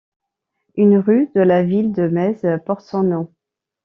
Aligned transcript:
Une 0.77 0.97
rue 0.97 1.29
de 1.35 1.41
la 1.41 1.61
ville 1.63 1.91
de 1.91 2.07
Metz 2.07 2.43
porte 2.65 2.81
son 2.81 3.03
nom. 3.03 3.31